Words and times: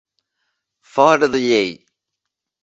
Fora 0.95 1.29
de 1.35 1.41
llei. 1.47 1.71